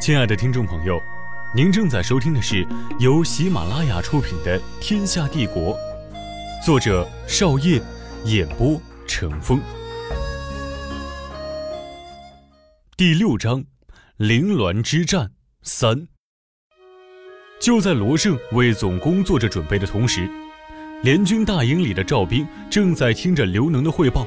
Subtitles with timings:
[0.00, 0.98] 亲爱的听众朋友，
[1.54, 2.66] 您正在收听的是
[2.98, 5.74] 由喜马拉雅出品的《天下帝国》，
[6.64, 7.78] 作者少业，
[8.24, 9.60] 演播成风。
[12.96, 13.62] 第六章：
[14.16, 16.08] 凌乱之战三。
[17.60, 20.26] 就在罗胜为总攻做着准备的同时，
[21.02, 24.26] 联军大营里的赵兵正在听着刘能的汇报。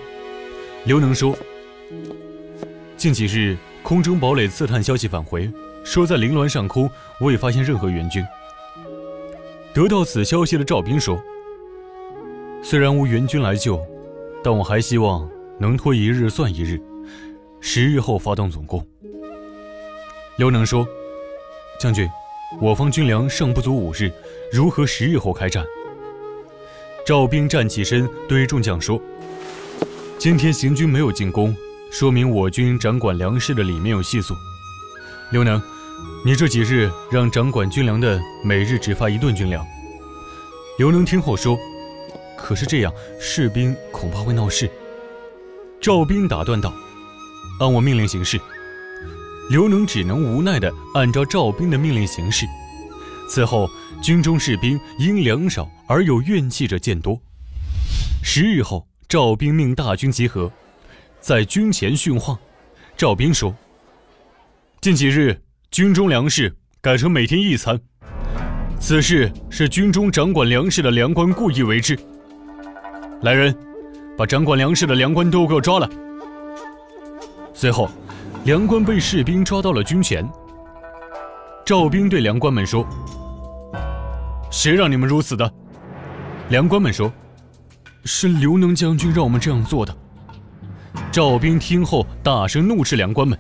[0.85, 1.35] 刘能说
[2.95, 5.51] ：“近几日。”空中堡垒刺探消息返回，
[5.83, 8.25] 说在凌乱上空未发现任何援军。
[9.73, 11.21] 得到此消息的赵兵说
[12.63, 13.85] ：“虽然无援军来救，
[14.41, 16.81] 但我还希望能拖一日算一日，
[17.59, 18.85] 十日后发动总攻。”
[20.39, 20.87] 刘能说
[21.77, 22.09] ：“将军，
[22.61, 24.09] 我方军粮尚不足五日，
[24.49, 25.65] 如何十日后开战？”
[27.05, 28.97] 赵兵站起身，对众将说
[30.17, 31.53] ：“今天行军没有进攻。”
[31.93, 34.35] 说明我军掌管粮食的里面有细数。
[35.31, 35.61] 刘能，
[36.25, 39.63] 你这几日让掌管军粮的每日只发一顿军粮。
[40.79, 41.55] 刘能听后说
[42.35, 44.67] ：“可是这样，士兵恐怕会闹事。”
[45.79, 46.73] 赵兵打断道
[47.61, 48.41] ：“按我命令行事。”
[49.51, 52.47] 刘能只能无奈地按照赵兵的命令行事。
[53.29, 53.69] 此后，
[54.01, 57.21] 军中士兵因粮少而有怨气者渐多。
[58.23, 60.51] 十日后，赵兵命大军集合。
[61.23, 62.37] 在军前训话，
[62.97, 63.55] 赵兵说
[64.81, 67.79] ：“近几日，军中粮食改成每天一餐，
[68.77, 71.97] 此事是军中掌管粮食的粮官故意为之。
[73.21, 73.55] 来人，
[74.17, 75.87] 把掌管粮食的粮官都给我抓来。”
[77.55, 77.89] 随后，
[78.43, 80.29] 粮官被士兵抓到了军前。
[81.65, 82.85] 赵兵对粮官们说
[84.51, 85.49] ：“谁让你们如此的？”
[86.51, 87.09] 粮官们说
[88.03, 89.97] ：“是刘能将军让我们这样做的。”
[91.13, 93.37] 赵兵听后，大声怒斥粮官们：“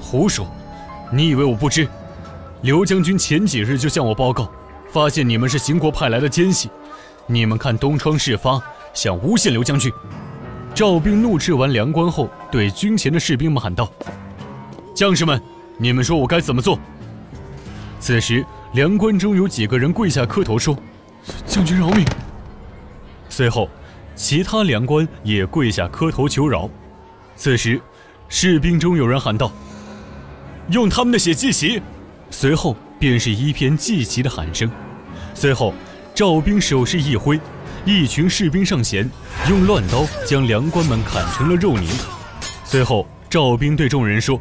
[0.00, 0.46] 胡说！
[1.12, 1.88] 你以为我不知？
[2.62, 4.48] 刘将军前几日就向我报告，
[4.92, 6.70] 发现你们是邢国派来的奸细。
[7.26, 8.62] 你们看东窗事发，
[8.94, 9.92] 想诬陷刘将军。”
[10.72, 13.90] 赵兵怒斥完粮官后，对军前的士兵们喊道
[14.94, 15.42] ：“将士们，
[15.78, 16.78] 你们说我该怎么做？”
[17.98, 20.78] 此时，粮官中有几个人跪下磕头说
[21.44, 22.06] ：“将军饶命！”
[23.28, 23.68] 随后。
[24.18, 26.68] 其他粮官也跪下磕头求饶。
[27.36, 27.80] 此时，
[28.28, 29.50] 士兵中有人喊道
[30.70, 31.80] ：“用他们的血祭旗！”
[32.28, 34.68] 随后便是一片祭旗的喊声。
[35.34, 35.72] 随后，
[36.16, 37.38] 赵兵手势一挥，
[37.84, 39.08] 一群士兵上前，
[39.48, 41.88] 用乱刀将粮官们砍成了肉泥。
[42.64, 44.38] 随后，赵兵对众人说：“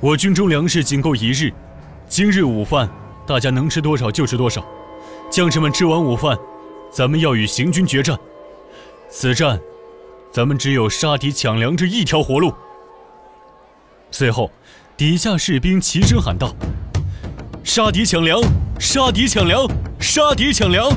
[0.00, 1.52] 我军中粮食仅够一日，
[2.08, 2.88] 今日午饭
[3.26, 4.64] 大家能吃多少就吃多少。
[5.30, 6.34] 将士们吃完午饭，
[6.90, 8.18] 咱们要与行军决战。”
[9.14, 9.60] 此战，
[10.32, 12.50] 咱们只有杀敌抢粮这一条活路。
[14.10, 14.50] 随后，
[14.96, 16.54] 底下士兵齐声喊道
[17.62, 18.40] ：“杀敌抢粮！
[18.80, 19.68] 杀敌抢粮！
[20.00, 20.90] 杀敌抢粮！”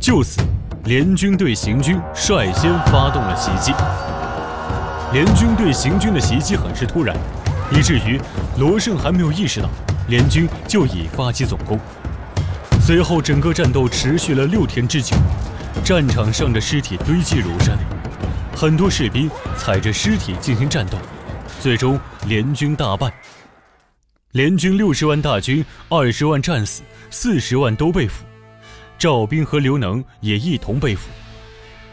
[0.00, 0.40] 就此，
[0.84, 3.74] 联军对行军率先发动了袭击。
[5.12, 7.14] 联军对行军的袭击很是突然，
[7.70, 8.18] 以至于
[8.58, 9.68] 罗胜还没有意识到，
[10.08, 11.78] 联军就已发起总攻。
[12.80, 15.14] 随后，整个战斗持续了六天之久。
[15.84, 17.78] 战场上的尸体堆积如山，
[18.54, 20.98] 很多士兵踩着尸体进行战斗，
[21.60, 23.12] 最终联军大败。
[24.32, 28.24] 联军六十万大军，二十万战死，四十万都被俘，
[28.98, 31.08] 赵兵和刘能也一同被俘。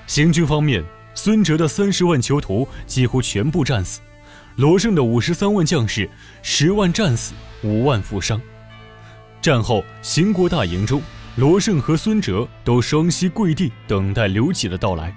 [0.08, 0.84] 行军方面，
[1.14, 4.02] 孙哲的三十万囚徒几乎全部战死，
[4.56, 6.10] 罗胜的五十三万将士，
[6.42, 7.34] 十万战死，
[7.64, 8.42] 五万负伤。
[9.40, 11.00] 战后，邢国大营中。
[11.36, 15.12] 罗胜和孙哲都双膝跪地，等待刘启的到来。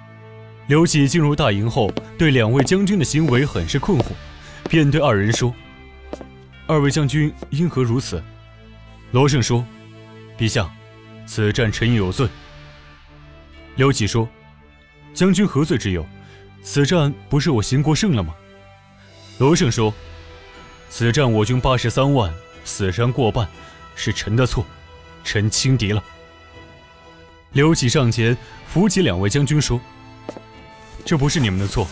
[0.66, 4.06] 刘启进入大营后，对两位将军的行为很是困惑，
[4.66, 5.54] 便对二人说
[6.66, 8.22] ：“二位将军因何如此？”
[9.12, 9.62] 罗胜说
[10.38, 10.70] ：“陛下，
[11.26, 12.26] 此战臣有罪。”
[13.76, 14.26] 刘启说
[15.12, 16.04] ：“将军何罪之有？
[16.62, 18.34] 此战不是我邢国胜了吗？”
[19.36, 19.92] 罗胜说
[20.88, 22.32] ：“此战我军八十三万，
[22.64, 23.46] 死伤过半，
[23.94, 24.64] 是臣的错。”
[25.22, 26.02] 臣轻敌了。
[27.56, 28.36] 刘启上前
[28.68, 29.80] 扶起两位将军说
[31.06, 31.88] ：“这不是你们的错，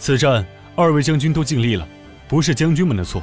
[0.00, 0.44] 此战
[0.74, 1.86] 二位将军都尽力了，
[2.26, 3.22] 不是将军们的错。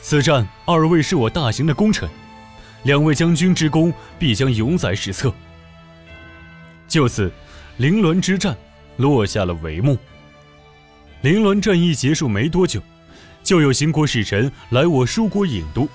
[0.00, 2.08] 此战二位是我大行的功臣，
[2.84, 5.34] 两位将军之功必将永载史册。”
[6.86, 7.28] 就此，
[7.78, 8.56] 凌乱之战
[8.96, 9.98] 落下了帷幕。
[11.22, 12.80] 凌乱战役结束没多久，
[13.42, 15.88] 就有秦国使臣来我舒国郢都。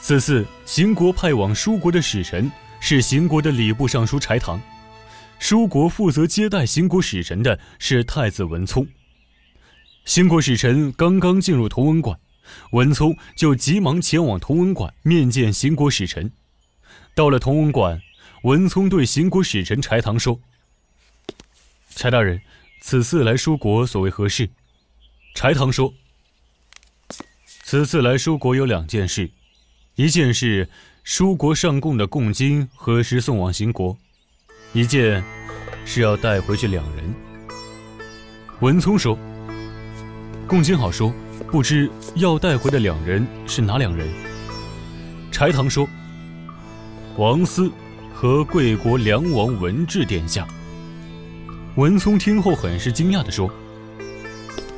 [0.00, 2.48] 此次秦国派往舒国的使臣
[2.88, 4.62] 是秦国的礼部尚书柴唐，
[5.40, 8.86] 舒国负责接待秦国使臣的是太子文聪。
[10.04, 12.16] 兴国使臣刚刚进入同文馆，
[12.70, 16.30] 文聪就急忙前往同文馆面见邢国使臣。
[17.12, 18.00] 到了同文馆，
[18.44, 20.40] 文聪对邢国使臣柴堂说
[21.90, 22.40] ：“柴大人，
[22.82, 24.48] 此次来书国所为何事？”
[25.34, 25.92] 柴堂说
[27.64, 29.32] ：“此次来书国有两件事，
[29.96, 30.68] 一件事
[31.08, 33.96] 书国上贡的贡金何时送往兴国，
[34.72, 35.22] 一件
[35.84, 37.14] 是要带回去两人。”
[38.58, 39.16] 文聪说。
[40.48, 41.14] 共金好说，
[41.48, 44.08] 不知要带回的两人是哪两人？
[45.30, 45.88] 柴堂说
[47.16, 47.70] ：“王思
[48.12, 50.44] 和贵国梁王文治殿下。”
[51.76, 53.48] 文聪听后很是惊讶地说：“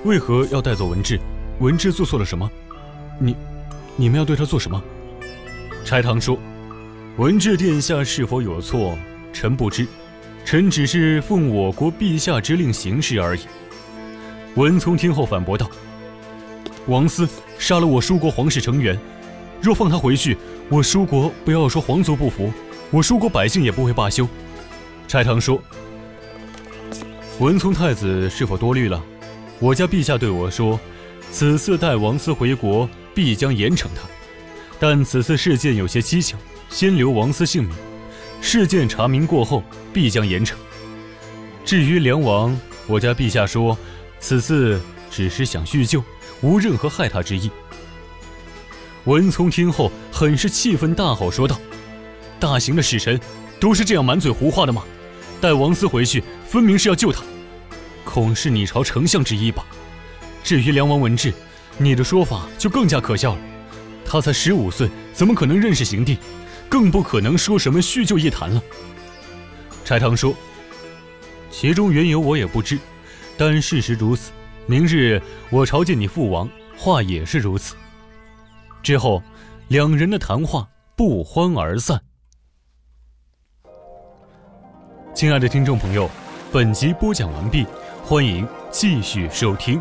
[0.05, 1.19] 为何要带走文治？
[1.61, 2.51] 文治做错了什么？
[3.19, 3.35] 你，
[3.97, 4.79] 你们要对他做什么？”
[5.85, 6.39] 柴堂说
[7.17, 8.97] ：“文治殿下是否有错，
[9.33, 9.87] 臣不知，
[10.45, 13.41] 臣只是奉我国陛下之令行事而已。”
[14.55, 15.69] 文聪听后反驳道
[16.87, 17.27] ：“王思
[17.59, 18.99] 杀了我叔国皇室成员，
[19.63, 20.37] 若放他回去，
[20.69, 22.53] 我叔国不要说皇族不服，
[22.91, 24.29] 我叔国百姓也不会罢休。”
[25.09, 25.59] 柴堂说
[27.41, 29.03] ：“文聪太子是否多虑了？
[29.59, 30.79] 我家陛下对我说，
[31.33, 34.03] 此次带王思回国，必将严惩他。
[34.79, 36.37] 但此次事件有些蹊跷，
[36.71, 37.73] 先留王思性命，
[38.41, 40.55] 事件查明过后，必将严惩。
[41.65, 43.77] 至于梁王，我家陛下说。”
[44.21, 46.03] 此次只是想叙旧，
[46.41, 47.49] 无任何害他之意。
[49.05, 51.57] 文聪听后很是气愤，大吼说道
[52.41, 53.19] ：“大行的使臣
[53.61, 54.83] 都是这样满嘴胡话的吗？
[55.41, 57.23] 带王思回去，分明是要救他，
[58.05, 59.65] 恐是你朝丞相之意吧？
[60.43, 61.33] 至于梁王文治，
[61.77, 63.41] 你的说法就更加可笑了。
[64.09, 66.17] 他才十五岁，怎么可能认识刑帝？
[66.69, 68.63] 更不可能说什么叙旧一谈了。”
[69.85, 70.35] 柴堂说
[71.51, 72.79] ：“其中缘由我也不知。”
[73.37, 74.33] 但事实如此，
[74.67, 77.77] 明日我朝见你父王，话也是如此。
[78.83, 79.23] 之后，
[79.69, 82.01] 两人的谈话不欢而散。
[85.15, 86.11] 亲爱的听众朋友，
[86.53, 87.65] 本集播讲完毕，
[88.03, 89.81] 欢迎继续收听。